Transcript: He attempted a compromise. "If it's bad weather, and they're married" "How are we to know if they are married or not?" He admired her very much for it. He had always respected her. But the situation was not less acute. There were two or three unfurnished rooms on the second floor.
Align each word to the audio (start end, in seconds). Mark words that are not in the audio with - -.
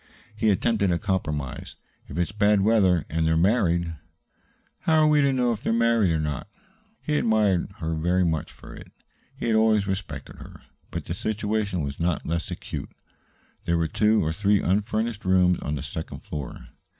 He 0.35 0.49
attempted 0.49 0.89
a 0.89 0.97
compromise. 0.97 1.75
"If 2.07 2.17
it's 2.17 2.31
bad 2.31 2.61
weather, 2.61 3.05
and 3.07 3.27
they're 3.27 3.37
married" 3.37 3.93
"How 4.87 5.01
are 5.03 5.07
we 5.07 5.21
to 5.21 5.31
know 5.31 5.53
if 5.53 5.61
they 5.61 5.69
are 5.69 5.73
married 5.73 6.09
or 6.09 6.19
not?" 6.19 6.47
He 7.03 7.19
admired 7.19 7.69
her 7.77 7.93
very 7.93 8.25
much 8.25 8.51
for 8.51 8.73
it. 8.73 8.91
He 9.37 9.45
had 9.45 9.55
always 9.55 9.85
respected 9.85 10.37
her. 10.37 10.63
But 10.89 11.05
the 11.05 11.13
situation 11.13 11.83
was 11.83 11.99
not 11.99 12.25
less 12.25 12.49
acute. 12.49 12.89
There 13.65 13.77
were 13.77 13.87
two 13.87 14.25
or 14.25 14.33
three 14.33 14.59
unfurnished 14.59 15.23
rooms 15.23 15.59
on 15.59 15.75
the 15.75 15.83
second 15.83 16.21
floor. 16.21 16.69